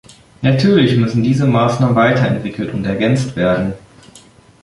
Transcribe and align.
Natürlich 0.41 0.97
müssen 0.97 1.21
diese 1.21 1.45
Maßnahmen 1.45 1.95
weiter 1.95 2.25
entwickelt 2.27 2.73
und 2.73 2.83
ergänzt 2.85 3.35
werden. 3.35 3.73